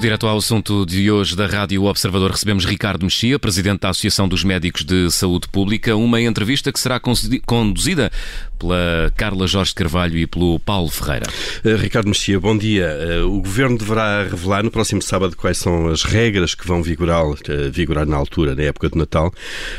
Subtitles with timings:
[0.00, 4.42] Direto ao assunto de hoje da Rádio Observador recebemos Ricardo Mexia, presidente da Associação dos
[4.42, 6.98] Médicos de Saúde Pública, uma entrevista que será
[7.44, 8.10] conduzida
[8.58, 11.26] pela Carla Jorge Carvalho e pelo Paulo Ferreira.
[11.64, 12.94] Uh, Ricardo Mexia, bom dia.
[13.22, 17.24] Uh, o Governo deverá revelar no próximo sábado quais são as regras que vão vigorar,
[17.24, 17.36] uh,
[17.72, 19.32] vigorar na altura, na época de Natal.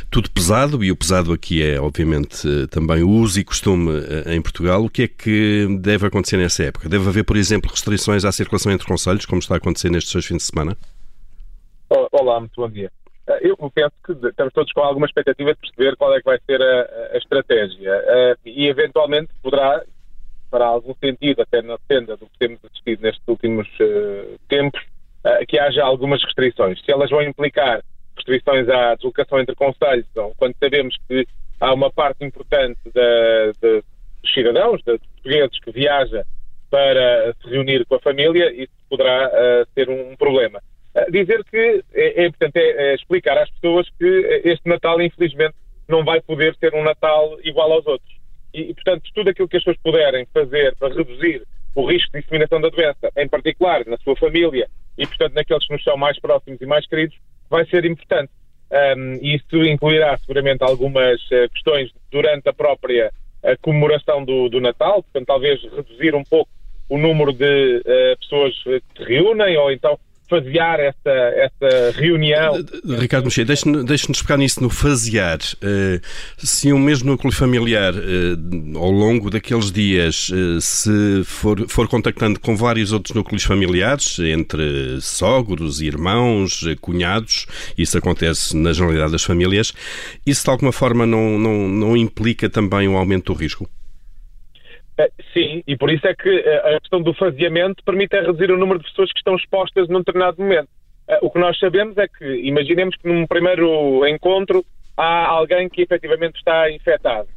[0.09, 3.91] Tudo pesado, e o pesado aqui é, obviamente, também o uso e costume
[4.25, 4.83] em Portugal.
[4.83, 6.89] O que é que deve acontecer nessa época?
[6.89, 10.25] Deve haver, por exemplo, restrições à circulação entre conselhos, como está a acontecer nestes dois
[10.25, 10.77] fins de semana?
[12.11, 12.91] Olá, muito bom dia.
[13.27, 16.39] Eh, eu penso que estamos todos com alguma expectativa de perceber qual é que vai
[16.45, 19.83] ser a, a estratégia eh, e, eventualmente, poderá,
[20.49, 24.81] para algum sentido, até na senda do que temos assistido nestes últimos uh, tempos,
[25.47, 26.83] que haja algumas restrições.
[26.83, 27.83] Se elas vão implicar
[28.17, 30.05] restrições à deslocação entre conselhos,
[30.35, 31.27] quando sabemos que
[31.59, 36.25] há uma parte importante dos cidadãos, dos portugueses, que viaja
[36.71, 40.59] para se reunir com a família, isso poderá uh, ser um, problema.
[40.95, 45.53] Uh, dizer que é, é importante é, é explicar às pessoas que este Natal, infelizmente,
[45.87, 48.09] não vai poder ser um Natal igual aos outros.
[48.53, 51.43] E, e, portanto, tudo aquilo que as pessoas puderem fazer para reduzir
[51.75, 55.73] o risco de disseminação da doença, em particular na sua família e, portanto, naqueles que
[55.73, 57.17] nos são mais próximos e mais queridos,
[57.49, 58.31] vai ser importante.
[58.71, 63.11] Um, isso incluirá seguramente algumas uh, questões durante a própria
[63.61, 66.51] comemoração do, do, Natal, portanto, talvez reduzir um pouco
[66.91, 69.97] o número de uh, pessoas que se reúnem ou então
[70.29, 72.53] fasear essa, essa reunião.
[72.99, 75.39] Ricardo Mexia, deixe-nos deixe pegar nisso no fasear.
[75.39, 76.01] Uh,
[76.37, 82.39] se um mesmo núcleo familiar, uh, ao longo daqueles dias, uh, se for, for contactando
[82.39, 87.45] com vários outros núcleos familiares, entre sogros, irmãos, cunhados,
[87.77, 89.73] isso acontece na generalidade das famílias,
[90.25, 93.69] isso de alguma forma não, não, não implica também um aumento do risco?
[95.01, 98.57] Eh, sim, e por isso é que eh, a questão do faseamento permite reduzir o
[98.57, 100.69] número de pessoas que estão expostas num determinado momento.
[101.07, 104.63] Eh, o que nós sabemos é que, imaginemos que num primeiro encontro
[104.95, 107.27] há alguém que efetivamente está infectado.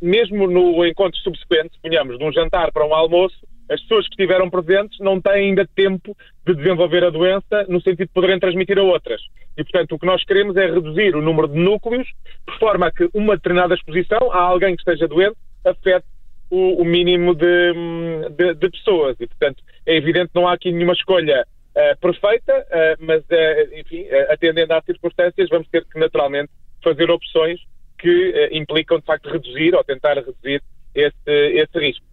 [0.00, 3.36] Mesmo no encontro subsequente, suponhamos, de um jantar para um almoço,
[3.70, 6.14] as pessoas que estiveram presentes não têm ainda tempo
[6.46, 9.22] de desenvolver a doença no sentido de poderem transmitir a outras.
[9.56, 12.92] E, portanto, o que nós queremos é reduzir o número de núcleos, de forma a
[12.92, 16.06] que uma determinada exposição a alguém que esteja doente afete
[16.50, 17.72] o, o mínimo de,
[18.36, 19.16] de, de, pessoas.
[19.20, 23.78] E, portanto, é evidente que não há aqui nenhuma escolha uh, perfeita, uh, mas, uh,
[23.78, 26.50] enfim, atendendo às circunstâncias, vamos ter que, naturalmente,
[26.82, 27.60] fazer opções
[27.98, 30.62] que implicam, de facto, reduzir ou tentar reduzir
[30.94, 32.04] esse, esse risco.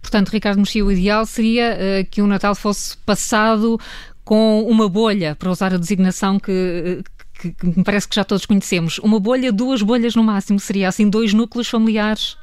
[0.00, 3.76] Portanto, Ricardo Mexia, o ideal seria que o Natal fosse passado
[4.24, 7.02] com uma bolha, para usar a designação que,
[7.40, 8.98] que, que, me parece que já todos conhecemos.
[8.98, 12.36] Uma bolha, duas bolhas no máximo, seria assim, dois núcleos familiares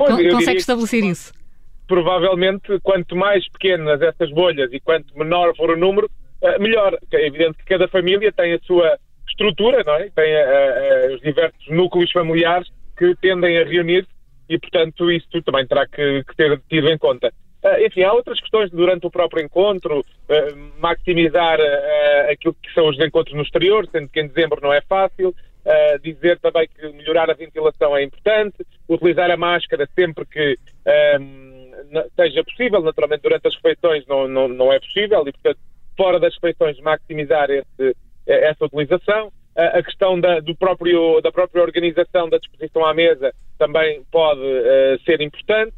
[0.00, 1.30] Pois, Con consegue estabelecer isso?
[1.86, 6.98] Provavelmente, quanto mais pequenas essas bolhas e quanto menor for o número, eh, melhor.
[7.12, 10.08] É evidente que cada família tem a sua estrutura, não é?
[10.08, 12.66] Tem a, a, os diversos núcleos familiares
[12.96, 14.06] que tendem a reunir
[14.48, 17.30] e, portanto, isso também terá que, que ser tido em conta.
[17.62, 22.88] Uh, enfim, há outras questões durante o próprio encontro, uh, maximizar uh, aquilo que são
[22.88, 26.88] os encontros no exterior, sendo que em dezembro não é fácil, Uh, dizer também que
[26.92, 30.56] melhorar a ventilação é importante, utilizar a máscara sempre que
[31.20, 35.58] um, ehm, seja possível, naturalmente durante as refeições não, não, não, é possível e, portanto,
[35.98, 37.94] fora das refeições maximizar esse,
[38.26, 39.28] eh, essa utilização.
[39.54, 44.40] Uh, a questão da, do próprio, da própria organização da disposição à mesa também pode
[44.40, 45.74] uh, ser importante.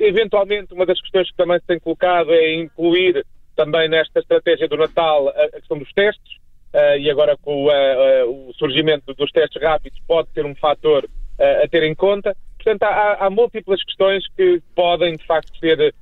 [0.00, 3.24] eventualmente, uma das questões que também se tem colocado é incluir
[3.54, 6.39] também nesta estratégia do Natal a questão dos testes,
[6.74, 11.08] uh, e agora com uh, o surgimento dos testes rápidos pode ser um fator
[11.64, 12.36] a ter em conta.
[12.58, 15.94] Portanto, há, há, múltiplas questões que podem, de facto, ser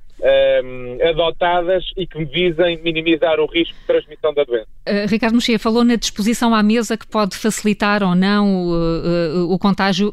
[1.09, 4.67] adotadas e que visem minimizar o risco de transmissão da doença.
[4.87, 9.53] Uh, Ricardo Mexia falou na disposição à mesa que pode facilitar ou não o, uh,
[9.53, 10.11] o contágio.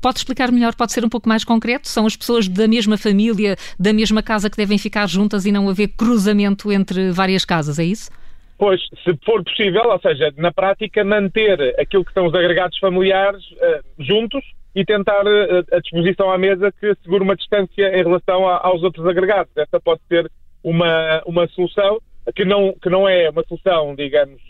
[0.00, 0.74] Pode explicar melhor?
[0.74, 1.88] Pode ser um pouco mais concreto?
[1.88, 5.68] São as pessoas da mesma família, da mesma casa que devem ficar juntas e não
[5.68, 8.10] haver cruzamento entre várias casas, é isso?
[8.58, 13.42] Pois, se for possível, ou seja, na prática, manter aquilo que são os agregados familiares
[13.52, 14.42] uh, juntos
[14.74, 18.82] e tentar uh, a disposição à mesa que assegure uma distância em relação a, aos
[18.82, 19.52] outros agregados.
[19.56, 20.30] Essa pode ser
[20.64, 21.98] uma, uma solução
[22.34, 24.40] que não, que não é uma solução, digamos,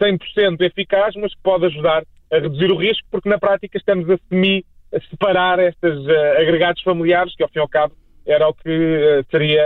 [0.00, 4.16] 100% eficaz, mas que pode ajudar a reduzir o risco, porque na prática estamos a
[4.28, 7.92] semi-separar estes uh, agregados familiares, que ao fim e ao cabo
[8.24, 9.64] era o que seria,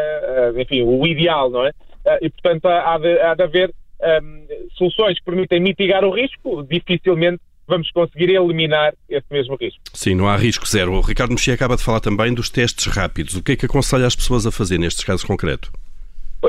[0.56, 1.72] enfim, o ideal, não é?
[2.20, 4.46] e, portanto, há de, há de haver um,
[4.76, 9.80] soluções que permitem mitigar o risco, dificilmente vamos conseguir eliminar esse mesmo risco.
[9.94, 10.92] Sim, não há risco zero.
[10.92, 13.34] O Ricardo Mexia acaba de falar também dos testes rápidos.
[13.34, 15.70] O que é que aconselha as pessoas a fazer nestes casos concretos?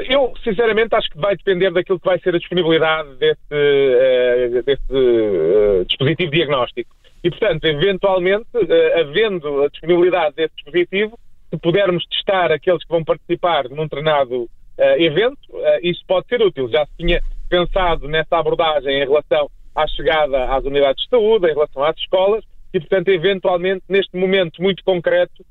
[0.09, 4.81] Eu, sinceramente, acho que vai depender daquilo que vai ser a disponibilidade desse, uh, desse
[4.89, 6.95] uh, dispositivo diagnóstico.
[7.23, 11.19] E, portanto, eventualmente, uh, havendo a disponibilidade desse dispositivo,
[11.51, 14.49] se pudermos testar aqueles que vão participar num treinado
[14.97, 15.37] evento,
[15.83, 16.67] isso pode ser útil.
[16.67, 17.21] Já se tinha
[17.53, 22.43] pensado nessa abordagem em relação à chegada às unidades de saúde, em relação às escolas,
[22.73, 25.45] e, portanto, eventualmente, neste momento muito concreto,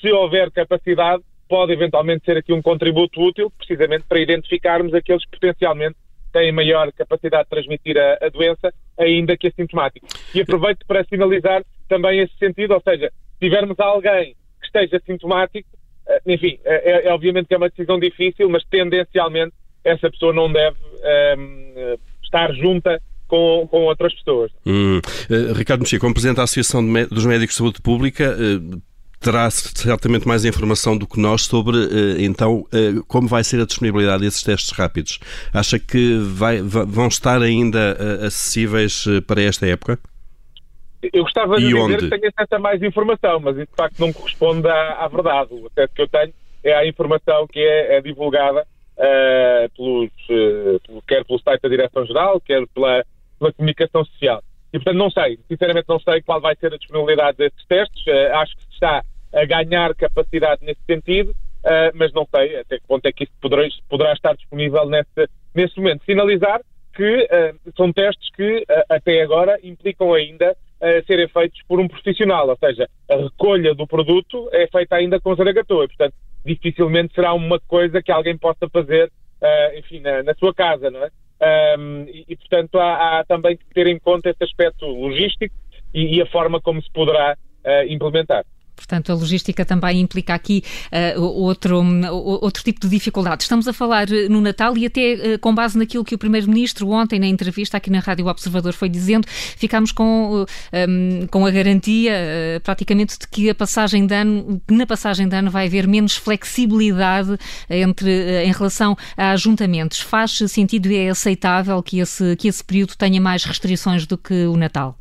[0.00, 5.32] se houver capacidade, pode eventualmente ser aqui um contributo útil, precisamente para identificarmos aqueles que
[5.32, 5.96] potencialmente
[6.32, 10.06] têm maior capacidade de transmitir a, doença, ainda que assintomático.
[10.32, 15.68] E aproveito para sinalizar também esse sentido, ou seja, se tivermos alguém que esteja sintomático,
[16.06, 19.54] eh, enfim, é, é, obviamente que é uma decisão difícil, mas tendencialmente
[19.84, 24.50] essa pessoa não deve um, ehm, estar junta com, com, outras pessoas.
[24.66, 25.00] Hum.
[25.30, 28.82] Uh, Ricardo Mexia, como Presidente da Associação dos Médicos de Saúde Pública, uh,
[29.20, 32.64] terá certamente mais informação do que nós sobre, eh, então,
[33.06, 35.20] como vai ser a disponibilidade desses testes rápidos.
[35.52, 39.98] Acha que vai, vão estar ainda acessíveis para esta época?
[41.02, 41.96] Eu gostava de e dizer onde?
[41.98, 45.52] que tenho acesso a mais informação, mas isso de facto não corresponde à, à verdade.
[45.52, 46.32] O acesso que eu tenho
[46.64, 48.66] é à informação que é, é divulgada
[49.00, 53.04] uh, pelos, uh, quer pelo site da Direção-Geral, quer pela,
[53.38, 54.42] pela comunicação social.
[54.72, 58.06] E, portanto, não sei, sinceramente não sei qual vai ser a disponibilidade desses testes.
[58.06, 59.02] Uh, acho que se está
[59.32, 61.34] a ganhar capacidade nesse sentido,
[61.94, 65.76] mas não sei até que ponto é que isso poderá, poderá estar disponível nesse, nesse
[65.76, 66.04] momento.
[66.04, 66.60] Finalizar
[66.92, 67.28] que
[67.76, 70.56] são testes que até agora implicam ainda
[71.06, 75.36] serem feitos por um profissional, ou seja, a recolha do produto é feita ainda com
[75.36, 76.14] zaragatua, portanto,
[76.44, 79.10] dificilmente será uma coisa que alguém possa fazer,
[79.76, 81.10] enfim, na, na, sua casa, não é?
[81.78, 85.54] Um, e, e, portanto, há, há, também que ter em conta esse aspecto logístico
[85.94, 87.36] e, e a forma como se poderá
[87.88, 88.44] implementar.
[88.80, 90.64] Portanto, a logística também implica aqui
[91.16, 91.84] uh, outro,
[92.40, 93.42] outro tipo de dificuldade.
[93.42, 96.88] Estamos a falar eh, no Natal e até uh, com base naquilo que o Primeiro-Ministro
[96.88, 100.46] ontem na entrevista aqui na Rádio Observador foi dizendo, ficámos com, uh,
[100.88, 102.12] um, com a garantia
[102.64, 107.36] praticamente de que a passagem de ano, na passagem de ano vai haver menos flexibilidade
[107.68, 110.00] entre, em relação a ajuntamentos.
[110.00, 114.46] Faz sentido e é aceitável que esse, que esse período tenha mais restrições do que
[114.46, 114.99] o Natal?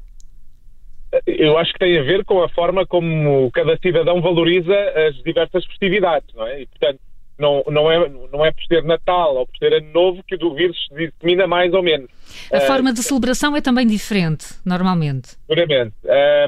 [1.26, 4.76] Eu acho que tem a ver com a forma como cada cidadão valoriza
[5.08, 6.62] as diversas festividades, não é?
[6.62, 7.00] E, portanto,
[7.40, 10.54] não, não, é, não é por ser Natal ou por ser Ano Novo que o
[10.54, 12.10] vírus se dissemina mais ou menos.
[12.52, 15.38] A uh, forma de celebração é também diferente, normalmente.
[15.48, 15.96] Seguramente.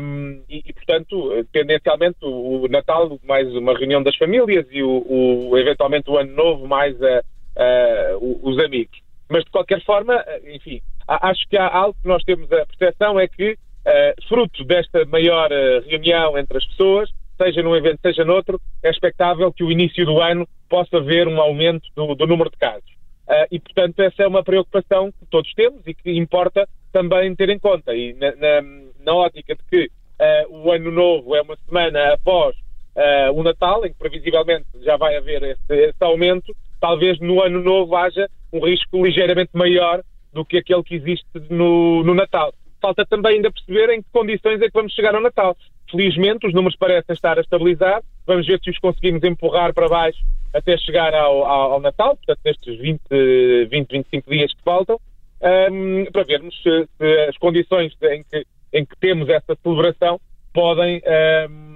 [0.02, 5.06] Um, e, e, portanto, tendencialmente, o, o, Natal mais uma reunião das famílias e o,
[5.08, 7.24] o eventualmente o Ano Novo mais a,
[7.56, 9.00] a, os amigos.
[9.30, 10.22] Mas, de qualquer forma,
[10.54, 15.04] enfim, acho que há algo que nós temos a percepção é que Uh, fruto desta
[15.06, 19.72] maior uh, reunião entre as pessoas, seja num evento, seja noutro, é expectável que o
[19.72, 22.92] início do ano possa haver um aumento do, do número de casos.
[23.28, 27.50] Uh, e, portanto, essa é uma preocupação que todos temos e que importa também ter
[27.50, 27.95] em conta.
[27.95, 28.62] E na, na,
[29.00, 29.92] na ótica de que
[30.50, 32.56] o Ano Novo é uma semana após
[33.34, 37.95] o Natal, em que previsivelmente já vai haver esse, esse aumento, talvez no Ano Novo
[37.95, 43.35] haja um risco ligeiramente maior do que aquele que existe no, no Natal falta também
[43.35, 45.55] ainda perceber em que condições é que vamos chegar ao Natal.
[45.89, 48.01] Felizmente, os números parecem estar a estabilizar.
[48.25, 50.19] Vamos ver se os conseguimos empurrar para baixo
[50.53, 53.01] até chegar ao, ao, ao Natal, portanto, nestes 20,
[53.69, 55.00] 20, 25 dias que faltam,
[55.71, 60.19] um, para vermos se, se, as condições em que, em que temos essa celebração
[60.53, 61.01] podem
[61.50, 61.71] um,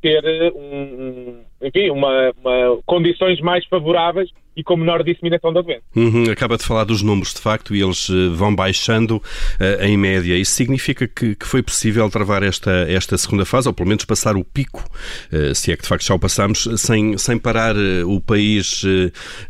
[0.00, 5.82] ter um, enfim, uma, uma, condições mais favoráveis e com menor disseminação da doença.
[5.94, 9.96] Uhum, acaba de falar dos números, de facto, e eles eh, vão baixando uh, em
[9.96, 10.36] média.
[10.36, 14.36] Isso significa que, que, foi possível travar esta, esta segunda fase, ou pelo menos passar
[14.36, 14.84] o pico,
[15.32, 18.82] uh, se é que de facto já o passamos, sem, sem parar uh, o país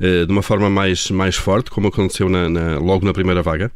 [0.01, 3.71] de uma forma mais, mais forte, como aconteceu na, na, logo na primeira vaga?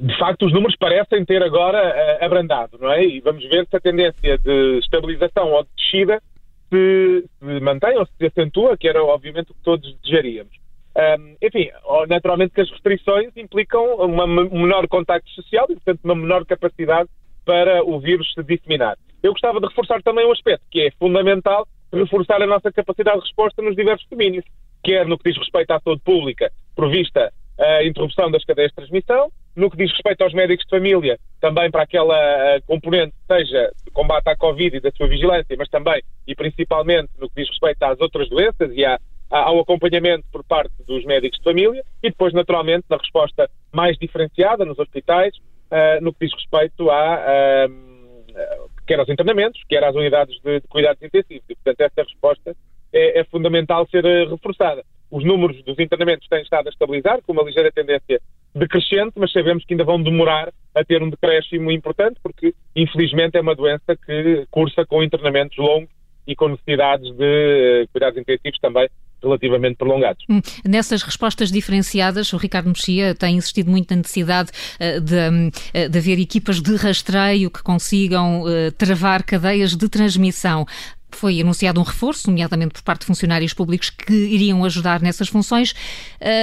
[0.00, 3.04] De facto, os números parecem ter agora abrandado, não é?
[3.04, 6.22] E vamos ver se a tendência de estabilização ou de descida
[6.70, 10.56] se, se mantém ou se acentua, que era obviamente o que todos desejaríamos.
[10.96, 11.70] Um, enfim,
[12.08, 17.10] naturalmente que as restrições implicam uma, um menor contacto social e, portanto, uma menor capacidade
[17.44, 18.96] para o vírus se disseminar.
[19.22, 23.24] Eu gostava de reforçar também um aspecto que é fundamental reforçar a nossa capacidade de
[23.24, 24.44] resposta nos diversos domínios,
[24.82, 29.30] quer no que diz respeito à saúde pública, provista a interrupção das cadeias de transmissão,
[29.56, 33.90] no que diz respeito aos médicos de família, também para aquela uh, componente, seja de
[33.92, 37.82] combate à Covid e da sua vigilância, mas também e principalmente no que diz respeito
[37.82, 38.98] às outras doenças e à,
[39.30, 44.64] ao acompanhamento por parte dos médicos de família e depois, naturalmente, na resposta mais diferenciada
[44.64, 50.34] nos hospitais, uh, no que diz respeito a, uh, quer aos internamentos, quer às unidades
[50.42, 51.44] de, de cuidados intensivos.
[51.48, 52.56] E, portanto, essa resposta
[52.92, 54.84] é, é fundamental ser reforçada.
[55.14, 58.20] Os números dos internamentos têm estado a estabilizar, com uma ligeira tendência
[58.52, 63.40] decrescente, mas sabemos que ainda vão demorar a ter um decréscimo importante, porque infelizmente é
[63.40, 65.88] uma doença que cursa com internamentos longos
[66.26, 68.88] e com necessidades de uh, cuidados intensivos também
[69.22, 70.24] relativamente prolongados.
[70.28, 75.88] Hum, nessas respostas diferenciadas, o Ricardo Mexia tem insistido muito na necessidade uh, de, uh,
[75.88, 78.42] de haver equipas de rastreio que consigam
[78.76, 80.66] travar cadeias de transmissão.
[81.14, 85.74] Foi anunciado um reforço, nomeadamente por parte de funcionários públicos que iriam ajudar nessas funções.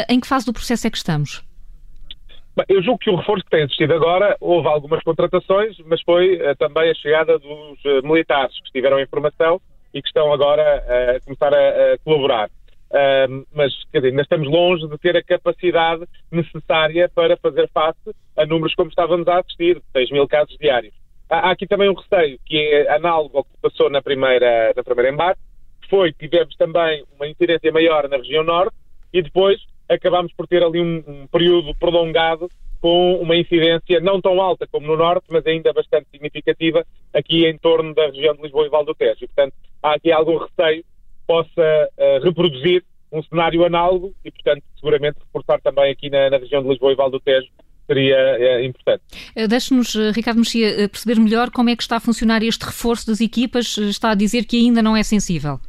[0.10, 1.44] Em que fase do processo é que estamos?
[2.56, 6.40] Bem, eu julgo que o reforço que tem existido agora, houve algumas contratações, mas foi
[6.58, 9.62] também a chegada dos militares que estiveram em formação
[9.94, 10.84] e que estão agora
[11.16, 12.50] a começar a, a colaborar.
[12.92, 18.12] Uh, mas, quer dizer, ainda estamos longe de ter a capacidade necessária para fazer face
[18.36, 20.94] a números como estávamos a assistir, 6 mil casos diários.
[21.32, 25.10] Há, aqui também um receio, que é análogo ao que passou na primeira, na primeira
[25.10, 25.40] embate,
[25.82, 28.76] que foi que tivemos também uma incidência maior na região norte
[29.14, 29.58] e depois
[29.88, 32.50] acabámos por ter ali um, um período prolongado
[32.82, 37.58] com uma incidência não tão alta como no norte, mas ainda bastante significativa aqui em
[37.58, 39.20] torno da região de Lisboa e Val do Tejo.
[39.20, 40.84] Portanto, há aqui algum receio
[41.26, 46.62] possa uh, reproduzir um cenário análogo e, portanto, seguramente reforçar também aqui na, na região
[46.62, 47.48] de Lisboa e Val do Tejo
[47.92, 49.04] seria é, importante.
[49.36, 53.20] Eh, deixe-nos, Ricardo Mexia, perceber melhor como é que está a funcionar este reforço das
[53.20, 53.78] equipas.
[53.78, 55.60] Está a dizer que ainda não é sensível.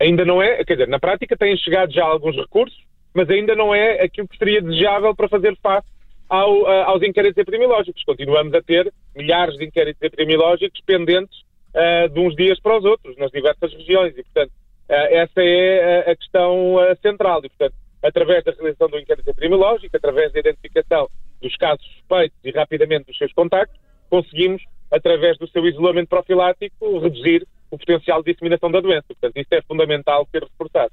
[0.00, 2.78] Ainda não é, quer dizer, na prática têm chegado já alguns recursos,
[3.14, 5.86] mas ainda não é aquilo que seria desejável para fazer face
[6.28, 8.02] ao, aos inquéritos epidemiológicos.
[8.02, 13.16] Continuamos a ter milhares de inquéritos epidemiológicos pendentes uh, de uns dias para os outros,
[13.16, 14.16] nas diversas regiões.
[14.16, 17.40] E, portanto, uh, essa é a questão uh, central.
[17.44, 21.08] E, portanto, através da realização do inquérito epidemiológico, através da identificação
[21.40, 23.80] dos casos suspeitos e rapidamente dos seus contactos,
[24.10, 29.06] conseguimos, através do seu isolamento profilático, reduzir o potencial de disseminação da doença.
[29.08, 30.92] Portanto, isso é fundamental ser reforçado.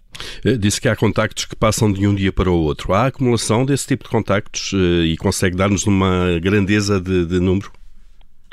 [0.59, 2.93] Disse que há contactos que passam de um dia para o outro.
[2.93, 7.71] Há acumulação desse tipo de contactos e consegue dar-nos uma grandeza de, de número?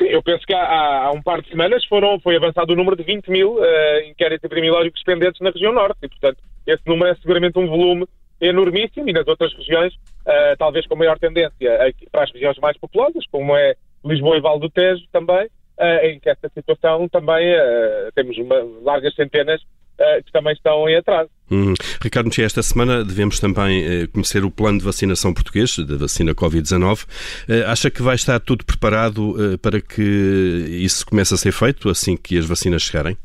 [0.00, 3.02] Eu penso que há, há, um par de semanas foram, foi avançado o número de
[3.02, 3.64] 20 mil uh,
[4.08, 8.06] inquéritos epidemiológicos pendentes na região norte e, portanto, esse número é seguramente um volume
[8.40, 11.70] enormíssimo e nas outras regiões, uh, talvez com maior tendência
[12.10, 16.20] para as regiões mais populosas, como é Lisboa e Val do Tejo também, uh, em
[16.20, 17.54] que esta situação também
[18.14, 19.60] temos uma, largas centenas
[19.98, 21.30] uh, que também estão em atraso.
[21.50, 21.74] Hum.
[22.02, 27.04] Ricardo esta semana devemos também uh, conhecer o plano de vacinação português, da vacina Covid-19.
[27.04, 32.16] Uh, acha que vai estar tudo preparado para que isso comece a ser feito assim
[32.16, 33.16] que as vacinas chegarem?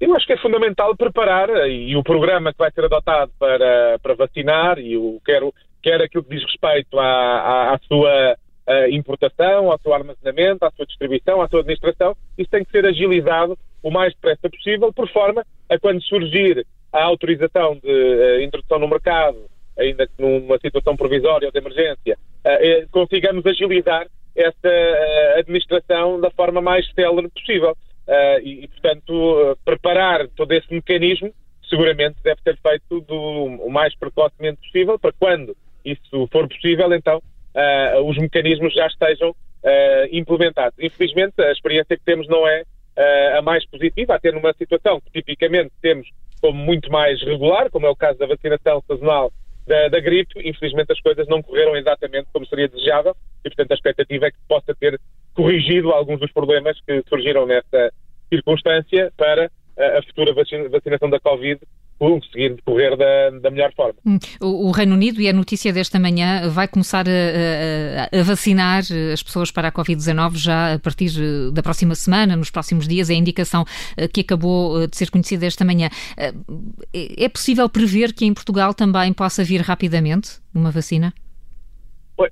[0.00, 4.14] Eu acho que é fundamental preparar e o programa que vai ser adotado para, para
[4.14, 8.36] vacinar e o quero quer aquilo que diz respeito à, à, à sua
[8.90, 13.56] importação, ao seu armazenamento, à sua distribuição, à sua administração, isso tem que ser agilizado
[13.82, 18.88] o mais depressa possível, por forma a quando surgir a autorização de uh, introdução no
[18.88, 19.38] mercado,
[19.78, 22.18] ainda que numa situação provisória ou de emergência,
[22.90, 27.76] consigamos agilizar essa uh, administração da forma mais célere possível.
[28.42, 31.32] E, e, portanto, preparar todo esse mecanismo
[31.68, 37.20] seguramente deve ser feito do, o mais precocemente possível, para quando isso for possível, então,
[38.04, 39.34] os mecanismos já estejam
[40.12, 40.78] implementados.
[40.78, 42.62] Infelizmente, a experiência que temos não é
[42.96, 46.08] uh, a mais positiva, até numa situação que tipicamente temos
[46.40, 49.32] como muito mais regular, como é o caso da vacinação sazonal
[49.66, 50.40] da, da, gripe.
[50.48, 54.38] Infelizmente as coisas não correram exatamente como seria desejável e, portanto, a expectativa é que
[54.48, 55.00] possa ter
[55.36, 57.92] corrigido alguns dos problemas que surgiram nessa
[58.28, 61.60] circunstância para a futura vacinação da Covid
[61.98, 63.94] conseguir decorrer da, da melhor forma.
[64.04, 64.18] Hum.
[64.40, 69.22] O, Reino Unido, e a notícia desta manhã, vai começar a, a, a vacinar as
[69.22, 71.10] pessoas para a Covid-19 já a partir
[71.52, 73.64] da próxima semana, nos próximos dias, é a indicação
[73.96, 75.88] eh, que acabou eh, de ser conhecida esta manhã.
[76.16, 76.34] Eh,
[76.92, 81.14] é possível prever que em Portugal também possa vir rapidamente uma vacina?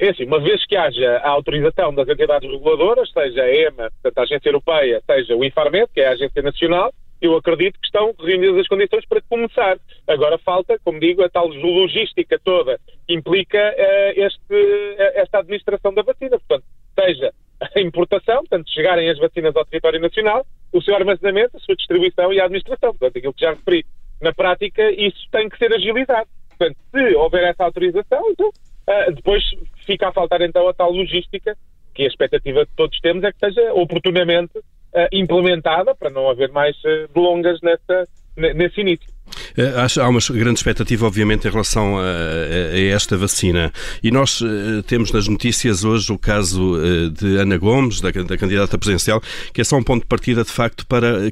[0.01, 4.19] É assim, uma vez que haja a autorização das entidades reguladoras, seja a EMA, portanto,
[4.19, 8.15] a Agência Europeia, seja o Infarmed, que é a Agência Nacional, eu acredito que estão
[8.19, 9.79] reunidas as condições para começar.
[10.07, 15.95] Agora falta, como digo, a tal logística toda que implica uh, este, uh, esta administração
[15.95, 16.39] da vacina.
[16.39, 16.65] Portanto,
[16.99, 21.77] seja a importação, portanto, chegarem as vacinas ao território nacional, o seu armazenamento, a sua
[21.77, 22.91] distribuição e a administração.
[22.91, 23.87] Portanto, aquilo que já referi.
[24.21, 26.29] Na prática, isso tem que ser agilizado.
[26.51, 29.43] Portanto, se houver essa autorização, então, uh, depois
[29.85, 31.57] fica a faltar então a tal logística
[31.95, 36.51] que a expectativa de todos temos é que seja oportunamente uh, implementada para não haver
[36.51, 39.14] mais uh, delongas nessa, nesse início.
[39.57, 43.73] Uh, há uma grande expectativa, obviamente, em relação a, a, esta vacina.
[44.03, 48.37] E nós uh, temos nas notícias hoje o caso uh, de Ana Gomes, da, da,
[48.37, 49.21] candidata presidencial,
[49.53, 51.31] que é só um ponto de partida, de facto, para,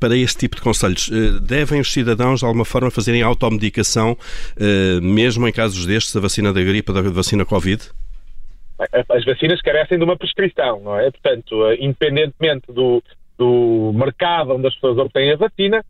[0.00, 1.10] para este tipo de conselhos.
[1.42, 4.16] devem os cidadãos, de alguma forma, fazerem automedicação,
[5.02, 7.82] mesmo em casos destes, a vacina da gripe, da vacina Covid?
[9.08, 11.10] As vacinas carecem de uma prescrição, não é?
[11.10, 13.02] Portanto, independentemente do,
[13.36, 15.84] do mercado onde as pessoas obtêm a vacina,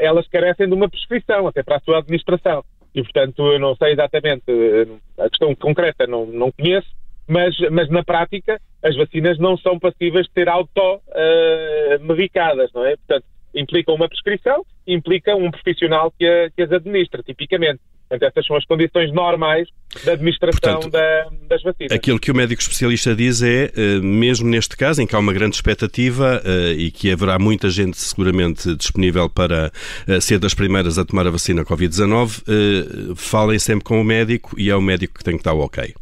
[0.00, 2.64] elas carecem de uma prescrição, até para a sua administração.
[2.94, 4.86] E, portanto, eu não sei exatamente, eh,
[5.18, 6.88] a questão concreta não, não conheço,
[7.28, 12.96] mas, mas na prática as vacinas não são passíveis de ser auto-medicadas, uh, não é?
[12.96, 17.80] Portanto, implicam uma prescrição, implica um profissional que, a, que as administra, tipicamente.
[18.08, 19.68] Portanto, essas são as condições normais
[20.04, 21.92] da administração Portanto, da, das vacinas.
[21.92, 25.32] Aquilo que o médico especialista diz é, eh, mesmo neste caso, em que há uma
[25.32, 29.70] grande expectativa eh, e que haverá muita gente seguramente disponível para
[30.06, 34.70] eh, ser das primeiras a tomar a vacina Covid-19, falem sempre com o médico e
[34.70, 35.94] é o médico que tem que dar o ok.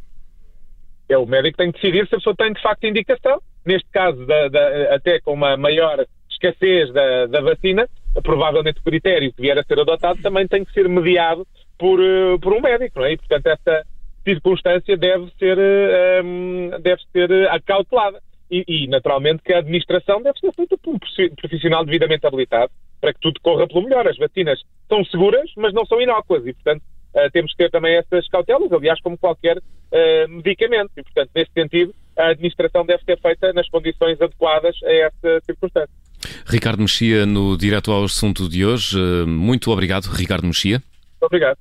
[1.09, 3.41] É o médico que tem que decidir se a pessoa tem de facto indicação.
[3.65, 7.89] Neste caso, da, da, até com uma maior escassez da, da vacina,
[8.23, 11.47] provavelmente o critério que vier a ser adotado também tem que ser mediado
[11.79, 13.13] por, eh, por um médico, não é?
[13.13, 13.87] E, portanto, essa
[14.25, 18.21] circunstância deve ser, um, ehm, deve ser acautelada.
[18.51, 20.99] E, e, naturalmente, que a administração deve ser feita por um
[21.35, 24.07] profissional devidamente habilitado para que tudo corra pelo melhor.
[24.07, 26.83] As vacinas são seguras, mas não são inócuas e, portanto,
[27.15, 30.93] uh, temos que ter também essas cautelas, aliás, como qualquer uh, medicamento.
[30.97, 35.95] E, portanto, nesse sentido, a administração deve ser feita nas condições adequadas a essa circunstância.
[36.47, 38.97] Ricardo Mexia, no Direto ao Assunto de hoje.
[39.27, 40.81] Muito obrigado, Ricardo Mexia.
[41.27, 41.59] Obrigado.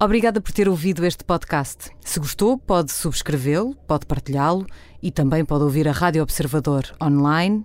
[0.00, 1.90] Obrigada por ter ouvido este podcast.
[2.00, 4.66] Se gostou, pode subscrevê-lo, pode partilhá-lo
[5.02, 7.64] e também pode ouvir a Rádio Observador online